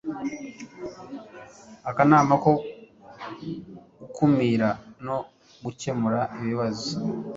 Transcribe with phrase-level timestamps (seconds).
[1.89, 2.51] akanama ko
[4.01, 4.69] gukumira
[5.05, 5.17] no
[5.63, 6.87] gukemura ibibazo